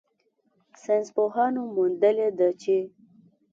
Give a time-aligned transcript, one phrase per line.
[0.83, 2.77] ساینسپوهانو موندلې ده چې